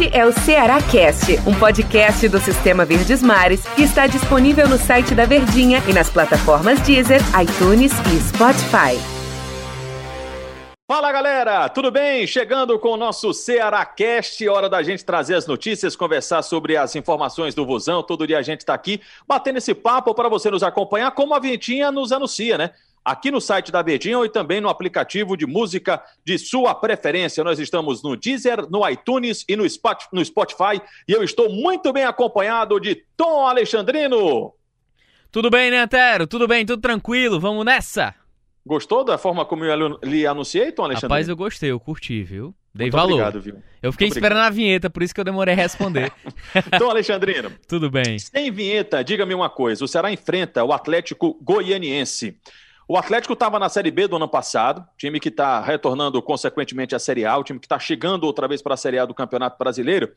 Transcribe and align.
Este 0.00 0.16
é 0.16 0.24
o 0.24 0.32
Ceará 0.32 0.80
Cast, 0.80 1.30
um 1.46 1.54
podcast 1.58 2.26
do 2.26 2.40
Sistema 2.40 2.86
Verdes 2.86 3.22
Mares 3.22 3.66
que 3.76 3.82
está 3.82 4.06
disponível 4.06 4.66
no 4.66 4.78
site 4.78 5.14
da 5.14 5.26
Verdinha 5.26 5.82
e 5.86 5.92
nas 5.92 6.08
plataformas 6.08 6.80
Deezer, 6.80 7.20
iTunes 7.38 7.92
e 7.92 8.20
Spotify. 8.22 8.96
Fala 10.88 11.12
galera, 11.12 11.68
tudo 11.68 11.90
bem? 11.90 12.26
Chegando 12.26 12.78
com 12.78 12.92
o 12.92 12.96
nosso 12.96 13.34
Ceará 13.34 13.84
Cast, 13.84 14.48
hora 14.48 14.70
da 14.70 14.82
gente 14.82 15.04
trazer 15.04 15.34
as 15.34 15.46
notícias, 15.46 15.94
conversar 15.94 16.40
sobre 16.40 16.78
as 16.78 16.96
informações 16.96 17.54
do 17.54 17.66
Vozão. 17.66 18.02
Todo 18.02 18.26
dia 18.26 18.38
a 18.38 18.42
gente 18.42 18.60
está 18.60 18.72
aqui 18.72 19.02
batendo 19.28 19.58
esse 19.58 19.74
papo 19.74 20.14
para 20.14 20.30
você 20.30 20.50
nos 20.50 20.62
acompanhar, 20.62 21.10
como 21.10 21.34
a 21.34 21.38
Vintinha 21.38 21.92
nos 21.92 22.10
anuncia, 22.10 22.56
né? 22.56 22.70
Aqui 23.04 23.30
no 23.30 23.40
site 23.40 23.72
da 23.72 23.82
Verdinha 23.82 24.24
e 24.24 24.28
também 24.28 24.60
no 24.60 24.68
aplicativo 24.68 25.36
de 25.36 25.46
música 25.46 26.02
de 26.24 26.38
sua 26.38 26.74
preferência. 26.74 27.44
Nós 27.44 27.58
estamos 27.58 28.02
no 28.02 28.16
Deezer, 28.16 28.68
no 28.70 28.88
iTunes 28.88 29.44
e 29.48 29.56
no 29.56 29.68
Spotify 30.24 30.80
e 31.08 31.12
eu 31.12 31.22
estou 31.22 31.50
muito 31.50 31.92
bem 31.92 32.04
acompanhado 32.04 32.78
de 32.80 33.04
Tom 33.16 33.46
Alexandrino. 33.46 34.52
Tudo 35.30 35.48
bem, 35.48 35.70
né, 35.70 35.78
Antero? 35.78 36.26
Tudo 36.26 36.48
bem, 36.48 36.66
tudo 36.66 36.80
tranquilo, 36.80 37.38
vamos 37.38 37.64
nessa! 37.64 38.14
Gostou 38.66 39.04
da 39.04 39.16
forma 39.16 39.44
como 39.44 39.64
eu 39.64 39.98
lhe 40.02 40.26
anunciei, 40.26 40.70
Tom 40.70 40.84
Alexandrino? 40.84 41.12
Rapaz, 41.12 41.28
eu 41.28 41.36
gostei, 41.36 41.70
eu 41.70 41.80
curti, 41.80 42.22
viu? 42.22 42.54
Dei 42.74 42.86
Muito 42.86 42.92
valor. 42.94 43.12
Obrigado, 43.12 43.40
viu? 43.40 43.62
Eu 43.82 43.90
fiquei 43.90 44.06
Muito 44.06 44.16
esperando 44.16 44.38
obrigado. 44.38 44.52
a 44.52 44.56
vinheta, 44.56 44.90
por 44.90 45.02
isso 45.02 45.14
que 45.14 45.20
eu 45.20 45.24
demorei 45.24 45.54
a 45.54 45.56
responder. 45.56 46.12
Tom 46.78 46.90
Alexandrino, 46.90 47.50
tudo 47.66 47.90
bem. 47.90 48.18
sem 48.18 48.50
vinheta, 48.50 49.02
diga-me 49.02 49.34
uma 49.34 49.48
coisa: 49.48 49.84
o 49.84 49.88
Ceará 49.88 50.12
enfrenta 50.12 50.62
o 50.62 50.72
Atlético 50.72 51.38
Goianiense. 51.42 52.36
O 52.90 52.96
Atlético 52.96 53.34
estava 53.34 53.56
na 53.56 53.68
Série 53.68 53.92
B 53.92 54.08
do 54.08 54.16
ano 54.16 54.26
passado, 54.26 54.84
time 54.98 55.20
que 55.20 55.28
está 55.28 55.60
retornando 55.60 56.20
consequentemente 56.20 56.92
à 56.92 56.98
Série 56.98 57.24
A, 57.24 57.38
o 57.38 57.44
time 57.44 57.60
que 57.60 57.66
está 57.66 57.78
chegando 57.78 58.24
outra 58.24 58.48
vez 58.48 58.60
para 58.60 58.74
a 58.74 58.76
Série 58.76 58.98
A 58.98 59.04
do 59.04 59.14
Campeonato 59.14 59.56
Brasileiro. 59.56 60.12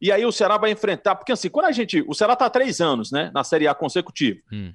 E 0.00 0.10
aí 0.10 0.24
o 0.24 0.32
Ceará 0.32 0.56
vai 0.56 0.70
enfrentar, 0.70 1.16
porque 1.16 1.32
assim, 1.32 1.50
quando 1.50 1.66
a 1.66 1.70
gente. 1.70 2.02
O 2.08 2.14
Ceará 2.14 2.32
está 2.32 2.46
há 2.46 2.50
três 2.50 2.80
anos, 2.80 3.12
né? 3.12 3.30
Na 3.34 3.44
Série 3.44 3.68
A 3.68 3.74
consecutivo. 3.74 4.40
Hum. 4.50 4.72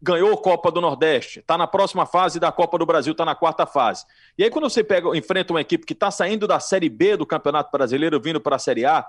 Ganhou 0.00 0.32
a 0.32 0.40
Copa 0.40 0.70
do 0.70 0.80
Nordeste, 0.80 1.40
está 1.40 1.58
na 1.58 1.66
próxima 1.66 2.06
fase 2.06 2.38
da 2.38 2.52
Copa 2.52 2.78
do 2.78 2.86
Brasil, 2.86 3.10
está 3.10 3.24
na 3.24 3.34
quarta 3.34 3.66
fase. 3.66 4.04
E 4.38 4.44
aí, 4.44 4.50
quando 4.50 4.70
você 4.70 4.84
pega, 4.84 5.08
enfrenta 5.16 5.52
uma 5.52 5.60
equipe 5.60 5.84
que 5.84 5.94
está 5.94 6.08
saindo 6.08 6.46
da 6.46 6.60
Série 6.60 6.88
B 6.88 7.16
do 7.16 7.26
Campeonato 7.26 7.72
Brasileiro, 7.72 8.20
vindo 8.20 8.40
para 8.40 8.54
a 8.54 8.60
Série 8.60 8.84
A, 8.84 9.04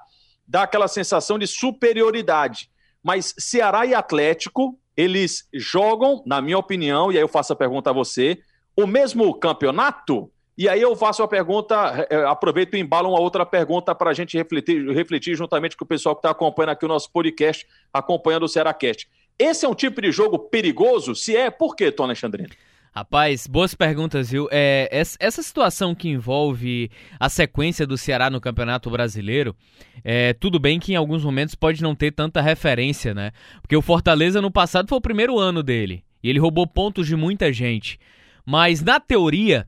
dá 0.47 0.63
aquela 0.63 0.87
sensação 0.87 1.37
de 1.37 1.45
superioridade. 1.45 2.71
Mas 3.03 3.35
Ceará 3.37 3.85
e 3.85 3.93
Atlético, 3.93 4.79
eles 4.95 5.47
jogam, 5.53 6.21
na 6.25 6.41
minha 6.41 6.57
opinião, 6.57 7.11
e 7.11 7.17
aí 7.17 7.23
eu 7.23 7.27
faço 7.27 7.53
a 7.53 7.55
pergunta 7.55 7.89
a 7.89 7.93
você, 7.93 8.39
o 8.75 8.85
mesmo 8.87 9.33
campeonato? 9.35 10.29
E 10.57 10.69
aí 10.69 10.81
eu 10.81 10.95
faço 10.95 11.23
a 11.23 11.27
pergunta, 11.27 12.07
eh, 12.09 12.25
aproveito 12.25 12.75
e 12.75 12.79
embalo 12.79 13.09
uma 13.09 13.19
outra 13.19 13.45
pergunta 13.45 13.95
para 13.95 14.11
a 14.11 14.13
gente 14.13 14.37
refletir, 14.37 14.87
refletir 14.91 15.35
juntamente 15.35 15.75
com 15.75 15.83
o 15.83 15.87
pessoal 15.87 16.15
que 16.15 16.19
está 16.19 16.29
acompanhando 16.29 16.69
aqui 16.69 16.85
o 16.85 16.87
nosso 16.87 17.11
podcast, 17.11 17.65
acompanhando 17.91 18.43
o 18.43 18.47
Cearacast. 18.47 19.09
Esse 19.37 19.65
é 19.65 19.69
um 19.69 19.73
tipo 19.73 19.99
de 19.99 20.11
jogo 20.11 20.37
perigoso? 20.37 21.15
Se 21.15 21.35
é, 21.35 21.49
por 21.49 21.75
quê, 21.75 21.91
Tom 21.91 22.03
Alexandrino? 22.03 22.53
Rapaz, 22.95 23.47
boas 23.47 23.73
perguntas, 23.73 24.29
viu? 24.29 24.47
É, 24.51 24.87
es- 24.91 25.17
essa 25.19 25.41
situação 25.41 25.95
que 25.95 26.09
envolve 26.09 26.91
a 27.19 27.27
sequência 27.27 27.87
do 27.87 27.97
Ceará 27.97 28.29
no 28.29 28.39
Campeonato 28.39 28.87
Brasileiro, 28.91 29.55
é, 30.03 30.33
tudo 30.33 30.59
bem 30.59 30.79
que 30.79 30.93
em 30.93 30.95
alguns 30.95 31.23
momentos 31.23 31.55
pode 31.55 31.81
não 31.81 31.95
ter 31.95 32.11
tanta 32.11 32.39
referência, 32.39 33.11
né? 33.15 33.31
Porque 33.61 33.75
o 33.75 33.81
Fortaleza 33.81 34.39
no 34.43 34.51
passado 34.51 34.87
foi 34.87 34.97
o 34.99 35.01
primeiro 35.01 35.39
ano 35.39 35.63
dele 35.63 36.03
e 36.21 36.29
ele 36.29 36.37
roubou 36.37 36.67
pontos 36.67 37.07
de 37.07 37.15
muita 37.15 37.51
gente. 37.51 37.99
Mas 38.45 38.79
na 38.83 38.99
teoria, 38.99 39.67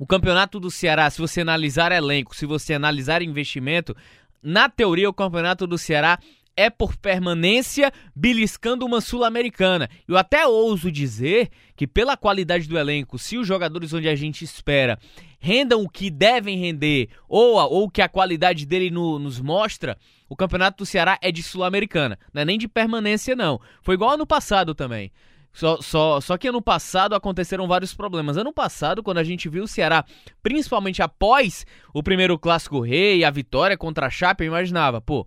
o 0.00 0.06
Campeonato 0.06 0.58
do 0.58 0.70
Ceará, 0.70 1.10
se 1.10 1.20
você 1.20 1.42
analisar 1.42 1.92
elenco, 1.92 2.34
se 2.34 2.46
você 2.46 2.72
analisar 2.72 3.20
investimento, 3.20 3.94
na 4.42 4.66
teoria 4.70 5.10
o 5.10 5.14
Campeonato 5.14 5.66
do 5.66 5.76
Ceará 5.76 6.18
é 6.56 6.70
por 6.70 6.96
permanência 6.96 7.92
beliscando 8.14 8.84
uma 8.86 9.00
sul-americana. 9.00 9.88
Eu 10.06 10.16
até 10.16 10.46
ouso 10.46 10.90
dizer 10.90 11.50
que 11.76 11.86
pela 11.86 12.16
qualidade 12.16 12.68
do 12.68 12.78
elenco, 12.78 13.18
se 13.18 13.36
os 13.36 13.46
jogadores 13.46 13.92
onde 13.92 14.08
a 14.08 14.14
gente 14.16 14.44
espera 14.44 14.98
rendam 15.40 15.82
o 15.82 15.88
que 15.88 16.10
devem 16.10 16.58
render 16.58 17.08
ou, 17.28 17.58
a- 17.58 17.66
ou 17.66 17.90
que 17.90 18.00
a 18.00 18.08
qualidade 18.08 18.64
dele 18.64 18.90
no- 18.90 19.18
nos 19.18 19.40
mostra, 19.40 19.98
o 20.28 20.34
Campeonato 20.36 20.78
do 20.78 20.86
Ceará 20.86 21.18
é 21.20 21.30
de 21.30 21.42
sul-americana, 21.42 22.18
não 22.32 22.42
é 22.42 22.44
nem 22.44 22.58
de 22.58 22.66
permanência 22.68 23.36
não. 23.36 23.60
Foi 23.82 23.94
igual 23.94 24.12
ano 24.12 24.26
passado 24.26 24.74
também. 24.74 25.12
Só, 25.52 25.80
só, 25.80 26.20
só 26.20 26.36
que 26.36 26.48
ano 26.48 26.60
passado 26.60 27.14
aconteceram 27.14 27.68
vários 27.68 27.94
problemas. 27.94 28.36
Ano 28.36 28.52
passado, 28.52 29.04
quando 29.04 29.18
a 29.18 29.22
gente 29.22 29.48
viu 29.48 29.62
o 29.64 29.68
Ceará, 29.68 30.04
principalmente 30.42 31.00
após 31.00 31.64
o 31.92 32.02
primeiro 32.02 32.36
Clássico 32.36 32.80
Rei, 32.80 33.22
a 33.22 33.30
vitória 33.30 33.76
contra 33.78 34.06
a 34.06 34.10
Chape, 34.10 34.42
eu 34.42 34.48
imaginava, 34.48 35.00
pô, 35.00 35.24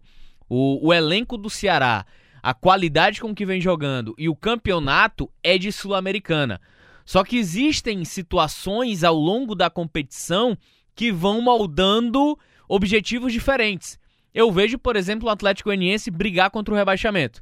o, 0.50 0.88
o 0.88 0.94
elenco 0.94 1.38
do 1.38 1.50
Ceará, 1.50 2.06
a 2.42 2.54
qualidade 2.54 3.22
com 3.22 3.36
que 3.36 3.46
vem 3.46 3.60
jogando 3.60 4.16
e 4.18 4.30
o 4.30 4.36
campeonato 4.36 5.32
é 5.44 5.58
de 5.58 5.72
Sul-Americana. 5.72 6.62
Só 7.06 7.24
que 7.24 7.38
existem 7.38 8.04
situações 8.04 9.04
ao 9.04 9.16
longo 9.16 9.56
da 9.56 9.70
competição 9.70 10.58
que 10.94 11.12
vão 11.12 11.42
moldando 11.42 12.38
objetivos 12.68 13.32
diferentes. 13.32 13.98
Eu 14.34 14.52
vejo, 14.52 14.78
por 14.78 14.96
exemplo, 14.96 15.28
o 15.28 15.32
Atlético 15.32 15.70
Goianiense 15.70 16.12
brigar 16.12 16.52
contra 16.52 16.74
o 16.74 16.78
rebaixamento. 16.78 17.42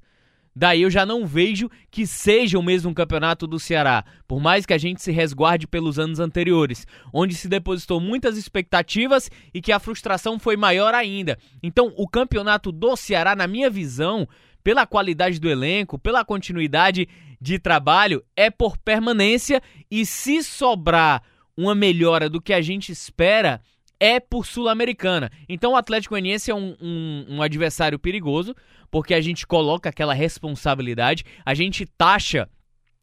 Daí 0.56 0.84
eu 0.84 0.90
já 0.90 1.06
não 1.06 1.28
vejo 1.28 1.70
que 1.92 2.08
seja 2.08 2.58
o 2.58 2.64
mesmo 2.64 2.94
campeonato 2.94 3.46
do 3.46 3.60
Ceará, 3.60 4.06
por 4.26 4.40
mais 4.40 4.66
que 4.66 4.74
a 4.74 4.78
gente 4.78 5.02
se 5.02 5.12
resguarde 5.12 5.68
pelos 5.68 6.00
anos 6.00 6.20
anteriores, 6.20 6.88
onde 7.14 7.36
se 7.36 7.50
depositou 7.50 8.00
muitas 8.00 8.38
expectativas 8.38 9.30
e 9.54 9.62
que 9.62 9.74
a 9.74 9.80
frustração 9.80 10.40
foi 10.40 10.56
maior 10.56 10.94
ainda. 10.94 11.38
Então, 11.62 11.94
o 11.98 12.08
campeonato 12.08 12.72
do 12.72 12.96
Ceará, 12.96 13.36
na 13.36 13.48
minha 13.48 13.70
visão, 13.70 14.26
pela 14.64 14.88
qualidade 14.88 15.40
do 15.40 15.50
elenco, 15.50 16.00
pela 16.00 16.24
continuidade 16.24 17.10
de 17.42 17.60
trabalho, 17.60 18.24
é 18.34 18.50
por 18.50 18.78
permanência 18.78 19.62
e 19.92 20.06
se 20.06 20.42
sobrar 20.42 21.22
uma 21.58 21.76
melhora 21.76 22.30
do 22.30 22.42
que 22.42 22.54
a 22.54 22.62
gente 22.62 22.92
espera, 22.92 23.62
é 24.00 24.20
por 24.20 24.46
Sul-Americana. 24.46 25.32
Então 25.48 25.74
o 25.74 25.76
Atlético 25.76 26.14
Goianiense 26.14 26.52
é 26.52 26.56
um, 26.56 26.76
um- 26.82 27.26
um 27.30 27.42
adversário 27.42 27.98
perigoso, 28.00 28.56
porque 28.92 29.14
a 29.14 29.22
gente 29.22 29.46
coloca 29.48 29.90
aquela 29.90 30.14
responsabilidade, 30.14 31.24
a 31.46 31.54
gente 31.54 31.86
taxa 31.86 32.50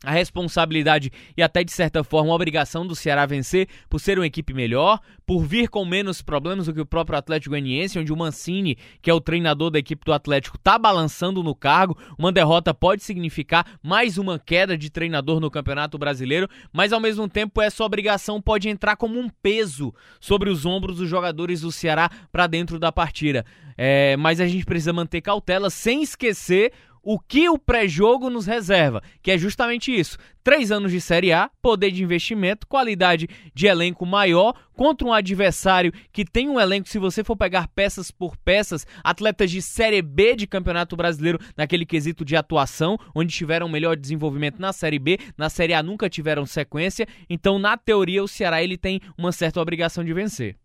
a 0.04 0.10
responsabilidade 0.10 1.10
e 1.36 1.42
até 1.42 1.62
de 1.62 1.72
certa 1.72 2.02
forma 2.02 2.32
a 2.32 2.34
obrigação 2.34 2.86
do 2.86 2.96
Ceará 2.96 3.24
vencer 3.24 3.68
por 3.88 4.00
ser 4.00 4.18
uma 4.18 4.26
equipe 4.26 4.52
melhor, 4.52 5.00
por 5.24 5.44
vir 5.44 5.68
com 5.68 5.84
menos 5.84 6.20
problemas 6.20 6.66
do 6.66 6.74
que 6.74 6.80
o 6.80 6.86
próprio 6.86 7.18
Atlético 7.18 7.50
Goianiense, 7.50 7.98
onde 7.98 8.12
o 8.12 8.16
Mancini, 8.16 8.76
que 9.00 9.10
é 9.10 9.14
o 9.14 9.20
treinador 9.20 9.70
da 9.70 9.78
equipe 9.78 10.04
do 10.04 10.12
Atlético, 10.12 10.58
tá 10.58 10.78
balançando 10.78 11.42
no 11.42 11.54
cargo. 11.54 11.96
Uma 12.18 12.32
derrota 12.32 12.74
pode 12.74 13.02
significar 13.02 13.78
mais 13.82 14.18
uma 14.18 14.38
queda 14.38 14.76
de 14.76 14.90
treinador 14.90 15.40
no 15.40 15.50
Campeonato 15.50 15.96
Brasileiro, 15.98 16.48
mas 16.72 16.92
ao 16.92 17.00
mesmo 17.00 17.28
tempo 17.28 17.60
essa 17.60 17.84
obrigação 17.84 18.40
pode 18.40 18.68
entrar 18.68 18.96
como 18.96 19.18
um 19.18 19.28
peso 19.28 19.94
sobre 20.20 20.50
os 20.50 20.66
ombros 20.66 20.96
dos 20.96 21.08
jogadores 21.08 21.60
do 21.60 21.70
Ceará 21.70 22.10
para 22.30 22.46
dentro 22.46 22.78
da 22.78 22.90
partida. 22.90 23.44
É, 23.76 24.16
mas 24.16 24.40
a 24.40 24.46
gente 24.46 24.64
precisa 24.64 24.92
manter 24.92 25.20
cautela 25.20 25.70
sem 25.70 26.02
esquecer 26.02 26.72
o 27.02 27.18
que 27.18 27.48
o 27.48 27.58
pré-jogo 27.58 28.30
nos 28.30 28.46
reserva, 28.46 29.02
que 29.20 29.30
é 29.30 29.38
justamente 29.38 29.92
isso. 29.92 30.16
Três 30.44 30.70
anos 30.70 30.92
de 30.92 31.00
Série 31.00 31.32
A, 31.32 31.50
poder 31.60 31.90
de 31.90 32.02
investimento, 32.02 32.66
qualidade 32.66 33.28
de 33.54 33.66
elenco 33.66 34.06
maior 34.06 34.54
contra 34.72 35.06
um 35.06 35.12
adversário 35.12 35.92
que 36.12 36.24
tem 36.24 36.48
um 36.48 36.58
elenco, 36.58 36.88
se 36.88 36.98
você 36.98 37.22
for 37.22 37.36
pegar 37.36 37.68
peças 37.68 38.10
por 38.10 38.36
peças, 38.36 38.86
atletas 39.04 39.50
de 39.50 39.60
Série 39.60 40.02
B 40.02 40.34
de 40.34 40.46
Campeonato 40.46 40.96
Brasileiro 40.96 41.38
naquele 41.56 41.86
quesito 41.86 42.24
de 42.24 42.36
atuação, 42.36 42.98
onde 43.14 43.34
tiveram 43.34 43.68
melhor 43.68 43.96
desenvolvimento 43.96 44.60
na 44.60 44.72
Série 44.72 44.98
B, 44.98 45.18
na 45.36 45.48
Série 45.48 45.74
A 45.74 45.82
nunca 45.82 46.08
tiveram 46.08 46.46
sequência, 46.46 47.06
então 47.28 47.58
na 47.58 47.76
teoria 47.76 48.22
o 48.22 48.28
Ceará 48.28 48.62
ele 48.62 48.76
tem 48.76 49.00
uma 49.16 49.32
certa 49.32 49.60
obrigação 49.60 50.04
de 50.04 50.12
vencer. 50.12 50.56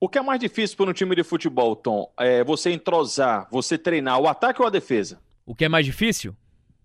O 0.00 0.08
que 0.08 0.18
é 0.18 0.22
mais 0.22 0.40
difícil 0.40 0.76
para 0.76 0.90
um 0.90 0.92
time 0.92 1.14
de 1.14 1.22
futebol, 1.22 1.76
Tom? 1.76 2.12
É 2.18 2.42
você 2.42 2.70
entrosar, 2.72 3.46
você 3.50 3.78
treinar 3.78 4.20
o 4.20 4.26
ataque 4.26 4.60
ou 4.60 4.66
a 4.66 4.70
defesa? 4.70 5.20
O 5.44 5.54
que 5.54 5.64
é 5.64 5.68
mais 5.68 5.84
difícil? 5.84 6.36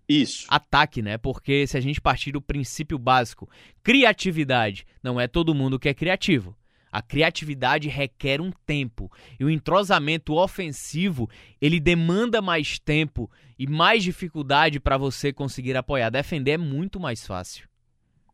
Isso. 0.08 0.46
ataque, 0.48 1.02
né? 1.02 1.18
Porque 1.18 1.66
se 1.66 1.76
a 1.76 1.80
gente 1.80 2.00
partir 2.00 2.32
do 2.32 2.40
princípio 2.40 2.98
básico, 2.98 3.48
criatividade, 3.82 4.86
não 5.02 5.20
é 5.20 5.28
todo 5.28 5.54
mundo 5.54 5.78
que 5.78 5.88
é 5.88 5.92
criativo. 5.92 6.56
A 6.90 7.02
criatividade 7.02 7.88
requer 7.88 8.40
um 8.40 8.50
tempo 8.64 9.12
e 9.38 9.44
o 9.44 9.50
entrosamento 9.50 10.34
ofensivo 10.34 11.28
ele 11.60 11.78
demanda 11.78 12.40
mais 12.40 12.78
tempo 12.78 13.30
e 13.58 13.66
mais 13.66 14.02
dificuldade 14.02 14.80
para 14.80 14.96
você 14.96 15.30
conseguir 15.30 15.76
apoiar. 15.76 16.08
Defender 16.08 16.52
é 16.52 16.58
muito 16.58 16.98
mais 16.98 17.26
fácil. 17.26 17.68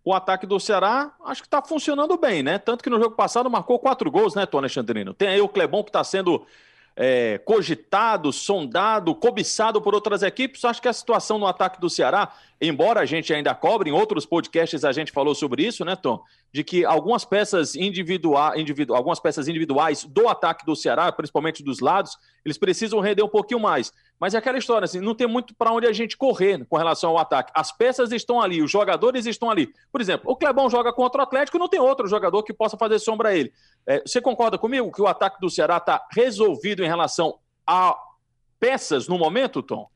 O 0.05 0.12
ataque 0.12 0.47
do 0.47 0.61
Ceará 0.61 1.12
acho 1.25 1.43
que 1.43 1.49
está 1.49 1.61
funcionando 1.62 2.17
bem, 2.17 2.43
né? 2.43 2.59
Tanto 2.59 2.85
que 2.85 2.91
no 2.91 3.00
jogo 3.00 3.17
passado 3.17 3.50
marcou 3.50 3.81
quatro 3.81 4.09
gols, 4.11 4.37
né, 4.37 4.47
Tony 4.47 4.67
Alexandrino? 4.67 5.12
Tem 5.12 5.29
aí 5.29 5.41
o 5.41 5.49
Clebão 5.49 5.82
que 5.82 5.88
está 5.88 6.05
sendo 6.05 6.47
é, 6.96 7.38
cogitado, 7.38 8.32
sondado, 8.32 9.14
cobiçado 9.14 9.81
por 9.81 9.94
outras 9.94 10.23
equipes. 10.23 10.64
Acho 10.64 10.81
que 10.81 10.88
a 10.88 10.93
situação 10.93 11.38
no 11.38 11.46
ataque 11.46 11.81
do 11.81 11.91
Ceará, 11.91 12.32
embora 12.61 13.00
a 13.00 13.05
gente 13.05 13.32
ainda 13.32 13.55
cobre, 13.55 13.91
em 13.91 13.93
outros 13.93 14.25
podcasts 14.25 14.85
a 14.85 14.93
gente 14.93 15.11
falou 15.11 15.35
sobre 15.35 15.67
isso, 15.67 15.85
né, 15.85 15.96
Tom? 15.96 16.23
De 16.52 16.62
que 16.62 16.85
algumas 16.85 17.25
peças, 17.25 17.75
individuais, 17.75 18.61
individu 18.61 18.94
algumas 18.94 19.19
peças 19.19 19.49
individuais 19.49 20.05
do 20.05 20.29
ataque 20.29 20.64
do 20.64 20.76
Ceará, 20.76 21.11
principalmente 21.11 21.62
dos 21.62 21.81
lados, 21.81 22.17
eles 22.44 22.58
precisam 22.58 23.00
render 23.00 23.23
um 23.23 23.29
pouquinho 23.29 23.61
mais. 23.61 23.93
Mas 24.19 24.32
é 24.34 24.38
aquela 24.38 24.56
história, 24.56 24.84
assim, 24.84 25.00
não 25.00 25.14
tem 25.14 25.26
muito 25.26 25.55
para 25.55 25.72
onde 25.72 25.87
a 25.87 25.93
gente 25.93 26.16
correr 26.16 26.64
com 26.66 26.76
relação 26.76 27.11
ao 27.11 27.19
ataque. 27.19 27.52
As 27.55 27.76
peças 27.76 28.12
estão 28.12 28.40
ali, 28.40 28.62
os 28.62 28.70
jogadores 28.70 29.26
estão 29.26 29.50
ali. 29.50 29.72
Por 29.90 30.00
exemplo, 30.00 30.31
o 30.31 30.37
Clebão 30.37 30.70
joga 30.70 30.93
contra 30.93 31.20
o 31.20 31.25
Atlético 31.25 31.58
não 31.58 31.69
tem 31.69 31.81
outro 31.81 32.06
jogador 32.06 32.43
que 32.43 32.52
possa 32.52 32.76
fazer 32.76 32.99
sombra 32.99 33.31
a 33.31 33.37
ele. 33.37 33.52
É, 33.87 34.00
você 34.06 34.20
concorda 34.20 34.56
comigo 34.56 34.90
que 34.93 35.02
o 35.02 35.06
ataque 35.06 35.40
do 35.40 35.50
Ceará 35.50 35.78
está 35.78 36.06
resolvido 36.12 36.84
em 36.84 36.87
relação 36.87 37.38
a 37.66 37.96
peças 38.61 39.08
no 39.08 39.19
momento, 39.19 39.62
Tom? 39.62 39.88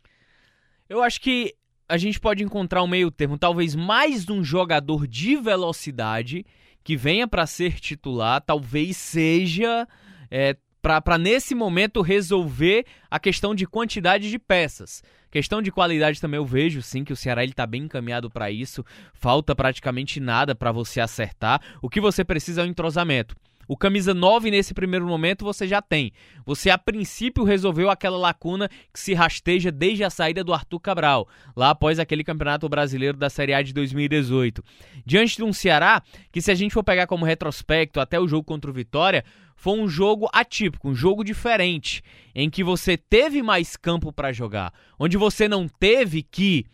Eu 0.88 1.02
acho 1.02 1.20
que 1.20 1.54
a 1.88 1.96
gente 1.96 2.20
pode 2.20 2.42
encontrar 2.42 2.82
um 2.82 2.86
meio 2.88 3.10
termo, 3.10 3.38
talvez 3.38 3.74
mais 3.74 4.28
um 4.28 4.42
jogador 4.42 5.06
de 5.06 5.36
velocidade 5.36 6.44
que 6.84 6.96
venha 6.96 7.26
para 7.26 7.46
ser 7.46 7.80
titular, 7.80 8.42
talvez 8.42 8.96
seja 8.96 9.86
é, 10.30 10.56
para 10.80 11.18
nesse 11.18 11.54
momento 11.54 12.00
resolver 12.00 12.84
a 13.10 13.18
questão 13.18 13.54
de 13.54 13.66
quantidade 13.66 14.30
de 14.30 14.38
peças. 14.38 15.02
Questão 15.30 15.60
de 15.60 15.70
qualidade 15.70 16.20
também 16.20 16.38
eu 16.38 16.46
vejo 16.46 16.80
sim 16.80 17.04
que 17.04 17.12
o 17.12 17.16
Ceará 17.16 17.42
ele 17.42 17.52
tá 17.52 17.66
bem 17.66 17.82
encaminhado 17.82 18.30
para 18.30 18.50
isso. 18.50 18.84
Falta 19.12 19.54
praticamente 19.54 20.20
nada 20.20 20.54
para 20.54 20.72
você 20.72 21.00
acertar. 21.00 21.60
O 21.82 21.90
que 21.90 22.00
você 22.00 22.24
precisa 22.24 22.62
é 22.62 22.64
um 22.64 22.68
entrosamento. 22.68 23.36
O 23.68 23.76
camisa 23.76 24.14
9 24.14 24.50
nesse 24.50 24.72
primeiro 24.72 25.06
momento 25.06 25.44
você 25.44 25.68
já 25.68 25.82
tem. 25.82 26.10
Você 26.46 26.70
a 26.70 26.78
princípio 26.78 27.44
resolveu 27.44 27.90
aquela 27.90 28.16
lacuna 28.16 28.70
que 28.90 28.98
se 28.98 29.12
rasteja 29.12 29.70
desde 29.70 30.02
a 30.02 30.08
saída 30.08 30.42
do 30.42 30.54
Arthur 30.54 30.80
Cabral, 30.80 31.28
lá 31.54 31.70
após 31.70 31.98
aquele 31.98 32.24
Campeonato 32.24 32.66
Brasileiro 32.66 33.18
da 33.18 33.28
Série 33.28 33.52
A 33.52 33.60
de 33.60 33.74
2018. 33.74 34.64
Diante 35.04 35.36
de 35.36 35.44
um 35.44 35.52
Ceará 35.52 36.02
que 36.32 36.40
se 36.40 36.50
a 36.50 36.54
gente 36.54 36.72
for 36.72 36.82
pegar 36.82 37.06
como 37.06 37.26
retrospecto 37.26 38.00
até 38.00 38.18
o 38.18 38.26
jogo 38.26 38.44
contra 38.44 38.70
o 38.70 38.74
Vitória, 38.74 39.22
foi 39.54 39.78
um 39.78 39.86
jogo 39.86 40.30
atípico, 40.32 40.88
um 40.88 40.94
jogo 40.94 41.22
diferente, 41.22 42.02
em 42.34 42.48
que 42.48 42.64
você 42.64 42.96
teve 42.96 43.42
mais 43.42 43.76
campo 43.76 44.10
para 44.10 44.32
jogar, 44.32 44.72
onde 44.98 45.18
você 45.18 45.46
não 45.46 45.68
teve 45.68 46.22
que 46.22 46.64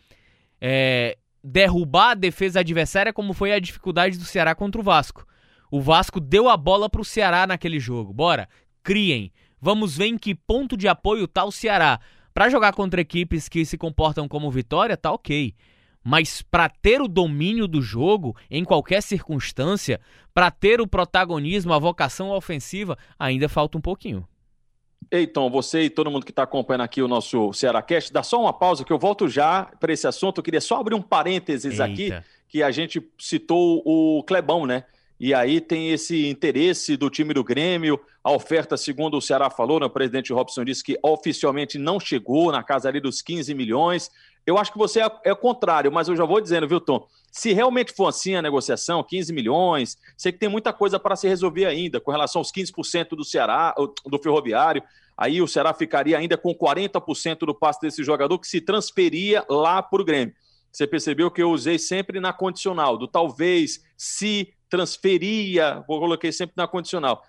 é, 0.61 1.17
derrubar 1.43 2.11
a 2.11 2.15
defesa 2.15 2.61
adversária 2.61 3.11
como 3.11 3.33
foi 3.33 3.51
a 3.51 3.59
dificuldade 3.59 4.17
do 4.17 4.23
Ceará 4.23 4.55
contra 4.55 4.79
o 4.79 4.83
Vasco. 4.83 5.25
O 5.69 5.81
Vasco 5.81 6.19
deu 6.19 6.47
a 6.49 6.55
bola 6.57 6.89
para 6.89 7.01
o 7.01 7.05
Ceará 7.05 7.47
naquele 7.47 7.79
jogo. 7.79 8.13
Bora, 8.13 8.47
criem. 8.83 9.31
Vamos 9.59 9.97
ver 9.97 10.07
em 10.07 10.17
que 10.17 10.35
ponto 10.35 10.77
de 10.77 10.87
apoio 10.87 11.27
tá 11.27 11.43
o 11.43 11.51
Ceará. 11.51 11.99
Para 12.33 12.49
jogar 12.49 12.73
contra 12.73 13.01
equipes 13.01 13.47
que 13.47 13.65
se 13.65 13.77
comportam 13.77 14.27
como 14.27 14.51
vitória, 14.51 14.97
tá 14.97 15.11
ok. 15.11 15.55
Mas 16.03 16.41
para 16.43 16.69
ter 16.69 17.01
o 17.01 17.07
domínio 17.07 17.67
do 17.67 17.81
jogo 17.81 18.35
em 18.51 18.63
qualquer 18.63 19.01
circunstância, 19.01 19.99
para 20.33 20.51
ter 20.51 20.79
o 20.79 20.87
protagonismo, 20.87 21.73
a 21.73 21.79
vocação 21.79 22.29
ofensiva, 22.29 22.97
ainda 23.17 23.49
falta 23.49 23.77
um 23.77 23.81
pouquinho. 23.81 24.27
Eiton, 25.11 25.49
você 25.49 25.83
e 25.83 25.89
todo 25.89 26.11
mundo 26.11 26.25
que 26.25 26.31
está 26.31 26.43
acompanhando 26.43 26.81
aqui 26.81 27.01
o 27.01 27.07
nosso 27.07 27.53
Ceará 27.53 27.81
Cast, 27.81 28.11
dá 28.11 28.21
só 28.21 28.41
uma 28.41 28.53
pausa 28.53 28.83
que 28.83 28.91
eu 28.91 28.99
volto 28.99 29.27
já 29.27 29.63
para 29.79 29.93
esse 29.93 30.07
assunto. 30.07 30.39
Eu 30.39 30.43
queria 30.43 30.61
só 30.61 30.79
abrir 30.79 30.95
um 30.95 31.01
parênteses 31.01 31.79
Eita. 31.79 31.85
aqui, 31.85 32.13
que 32.47 32.61
a 32.61 32.71
gente 32.71 33.01
citou 33.17 33.81
o 33.85 34.23
Clebão, 34.23 34.65
né? 34.65 34.83
E 35.19 35.33
aí 35.33 35.61
tem 35.61 35.91
esse 35.91 36.27
interesse 36.27 36.97
do 36.97 37.09
time 37.09 37.33
do 37.33 37.43
Grêmio. 37.43 37.99
A 38.23 38.31
oferta, 38.31 38.75
segundo 38.75 39.17
o 39.17 39.21
Ceará 39.21 39.49
falou, 39.49 39.79
né, 39.79 39.85
o 39.85 39.89
presidente 39.89 40.33
Robson 40.33 40.65
disse 40.65 40.83
que 40.83 40.97
oficialmente 41.01 41.77
não 41.77 41.99
chegou 41.99 42.51
na 42.51 42.61
casa 42.61 42.89
ali 42.89 42.99
dos 42.99 43.21
15 43.21 43.53
milhões. 43.53 44.11
Eu 44.45 44.57
acho 44.57 44.71
que 44.71 44.77
você 44.77 45.01
é, 45.01 45.11
é 45.23 45.31
o 45.31 45.37
contrário, 45.37 45.91
mas 45.91 46.07
eu 46.07 46.15
já 46.15 46.25
vou 46.25 46.41
dizendo, 46.41 46.67
viu, 46.67 46.81
Tom? 46.81 47.07
Se 47.31 47.53
realmente 47.53 47.93
for 47.93 48.07
assim 48.07 48.35
a 48.35 48.41
negociação, 48.41 49.03
15 49.03 49.33
milhões, 49.33 49.97
sei 50.17 50.31
que 50.31 50.37
tem 50.37 50.49
muita 50.49 50.71
coisa 50.71 50.99
para 50.99 51.15
se 51.15 51.27
resolver 51.27 51.65
ainda 51.65 51.99
com 51.99 52.11
relação 52.11 52.39
aos 52.39 52.51
15% 52.51 53.09
do 53.09 53.23
Ceará, 53.23 53.73
do 54.05 54.19
Ferroviário. 54.19 54.83
Aí 55.17 55.41
o 55.41 55.47
Ceará 55.47 55.73
ficaria 55.73 56.17
ainda 56.17 56.37
com 56.37 56.53
40% 56.53 57.39
do 57.39 57.55
passe 57.55 57.79
desse 57.81 58.03
jogador 58.03 58.37
que 58.37 58.47
se 58.47 58.59
transferia 58.59 59.45
lá 59.49 59.81
para 59.81 60.01
o 60.01 60.05
Grêmio. 60.05 60.35
Você 60.71 60.85
percebeu 60.85 61.31
que 61.31 61.41
eu 61.41 61.51
usei 61.51 61.79
sempre 61.79 62.19
na 62.19 62.33
condicional, 62.33 62.97
do 62.97 63.07
talvez, 63.07 63.81
se 63.95 64.53
transferia, 64.69 65.83
vou 65.87 65.99
coloquei 65.99 66.31
sempre 66.31 66.53
na 66.57 66.67
condicional. 66.67 67.23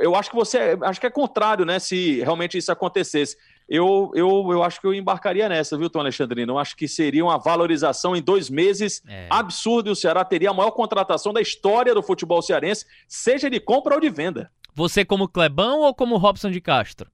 Eu 0.00 0.14
acho 0.14 0.30
que 0.30 0.36
você, 0.36 0.78
acho 0.82 1.00
que 1.00 1.06
é 1.06 1.10
contrário, 1.10 1.64
né? 1.64 1.78
Se 1.78 2.20
realmente 2.22 2.56
isso 2.56 2.72
acontecesse. 2.72 3.36
Eu, 3.68 4.10
eu, 4.14 4.48
eu 4.50 4.62
acho 4.62 4.80
que 4.80 4.86
eu 4.86 4.94
embarcaria 4.94 5.48
nessa, 5.48 5.76
viu, 5.76 5.90
Tom 5.90 6.00
Alexandrino? 6.00 6.54
Eu 6.54 6.58
acho 6.58 6.76
que 6.76 6.88
seria 6.88 7.24
uma 7.24 7.38
valorização 7.38 8.16
em 8.16 8.22
dois 8.22 8.48
meses 8.48 9.02
é. 9.06 9.26
absurda 9.30 9.88
e 9.88 9.92
o 9.92 9.96
Ceará 9.96 10.24
teria 10.24 10.50
a 10.50 10.54
maior 10.54 10.70
contratação 10.70 11.32
da 11.32 11.40
história 11.40 11.94
do 11.94 12.02
futebol 12.02 12.40
cearense, 12.40 12.86
seja 13.06 13.50
de 13.50 13.60
compra 13.60 13.94
ou 13.94 14.00
de 14.00 14.08
venda. 14.08 14.50
Você 14.74 15.04
como 15.04 15.28
Clebão 15.28 15.80
ou 15.80 15.94
como 15.94 16.16
Robson 16.16 16.50
de 16.50 16.60
Castro? 16.60 17.10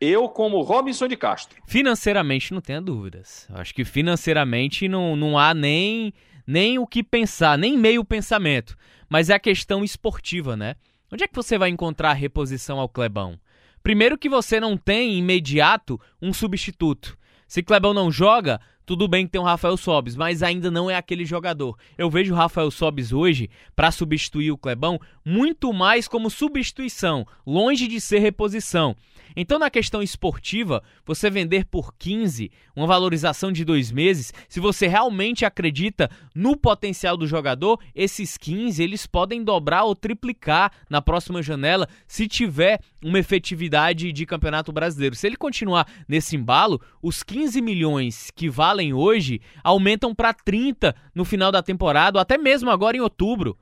Eu, 0.00 0.28
como 0.28 0.62
Robinson 0.62 1.06
de 1.06 1.16
Castro. 1.16 1.62
Financeiramente, 1.66 2.52
não 2.52 2.60
tenha 2.60 2.80
dúvidas. 2.80 3.46
Acho 3.54 3.72
que 3.72 3.84
financeiramente 3.84 4.88
não, 4.88 5.14
não 5.14 5.38
há 5.38 5.54
nem, 5.54 6.12
nem 6.44 6.76
o 6.76 6.86
que 6.86 7.04
pensar, 7.04 7.56
nem 7.56 7.78
meio 7.78 8.04
pensamento 8.04 8.76
mas 9.12 9.28
é 9.28 9.34
a 9.34 9.38
questão 9.38 9.84
esportiva, 9.84 10.56
né? 10.56 10.74
Onde 11.12 11.22
é 11.22 11.28
que 11.28 11.36
você 11.36 11.58
vai 11.58 11.68
encontrar 11.68 12.14
reposição 12.14 12.80
ao 12.80 12.88
Clebão? 12.88 13.38
Primeiro 13.82 14.16
que 14.16 14.26
você 14.26 14.58
não 14.58 14.74
tem 14.74 15.18
imediato 15.18 16.00
um 16.22 16.32
substituto. 16.32 17.18
Se 17.46 17.62
Clebão 17.62 17.92
não 17.92 18.10
joga, 18.10 18.58
tudo 18.84 19.06
bem 19.06 19.26
que 19.26 19.32
tem 19.32 19.40
o 19.40 19.44
Rafael 19.44 19.76
Sobis, 19.76 20.16
mas 20.16 20.42
ainda 20.42 20.70
não 20.70 20.90
é 20.90 20.96
aquele 20.96 21.24
jogador. 21.24 21.76
Eu 21.96 22.10
vejo 22.10 22.32
o 22.32 22.36
Rafael 22.36 22.70
Sobis 22.70 23.12
hoje, 23.12 23.48
para 23.76 23.90
substituir 23.90 24.50
o 24.50 24.58
Clebão, 24.58 25.00
muito 25.24 25.72
mais 25.72 26.08
como 26.08 26.30
substituição, 26.30 27.26
longe 27.46 27.86
de 27.86 28.00
ser 28.00 28.18
reposição. 28.18 28.96
Então, 29.34 29.58
na 29.58 29.70
questão 29.70 30.02
esportiva, 30.02 30.82
você 31.06 31.30
vender 31.30 31.64
por 31.64 31.94
15, 31.94 32.50
uma 32.76 32.86
valorização 32.86 33.50
de 33.50 33.64
dois 33.64 33.90
meses, 33.90 34.32
se 34.48 34.60
você 34.60 34.86
realmente 34.86 35.44
acredita 35.44 36.10
no 36.34 36.56
potencial 36.56 37.16
do 37.16 37.26
jogador, 37.26 37.80
esses 37.94 38.36
15 38.36 38.82
eles 38.82 39.06
podem 39.06 39.42
dobrar 39.42 39.84
ou 39.84 39.94
triplicar 39.94 40.72
na 40.88 41.00
próxima 41.00 41.42
janela 41.42 41.88
se 42.06 42.28
tiver 42.28 42.80
uma 43.02 43.18
efetividade 43.18 44.12
de 44.12 44.26
campeonato 44.26 44.72
brasileiro. 44.72 45.16
Se 45.16 45.26
ele 45.26 45.36
continuar 45.36 45.86
nesse 46.06 46.36
embalo, 46.36 46.80
os 47.02 47.22
15 47.22 47.60
milhões 47.60 48.30
que 48.34 48.48
valem 48.72 48.94
hoje 48.94 49.40
aumentam 49.62 50.14
para 50.14 50.32
30 50.32 50.94
no 51.14 51.24
final 51.24 51.52
da 51.52 51.62
temporada, 51.62 52.18
até 52.18 52.38
mesmo 52.38 52.70
agora 52.70 52.96
em 52.96 53.00
outubro 53.00 53.56